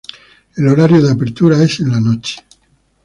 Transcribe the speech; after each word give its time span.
El 0.55 0.67
horario 0.67 0.99
de 0.99 1.11
apertura 1.11 1.61
es 1.61 1.79
en 1.81 1.91
la 1.91 1.99
noche. 2.01 2.43